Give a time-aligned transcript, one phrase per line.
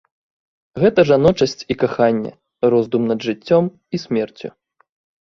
[0.83, 2.33] Гэта жаночасць і каханне,
[2.77, 3.63] роздум над жыццём
[3.93, 4.57] і смерцю.